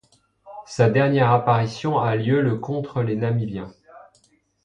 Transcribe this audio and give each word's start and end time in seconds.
Sa 0.65 0.89
dernière 0.89 1.29
apparition 1.29 1.99
a 1.99 2.15
lieu 2.15 2.41
le 2.41 2.55
contre 2.55 3.03
les 3.03 3.15
Namibiens. 3.15 3.71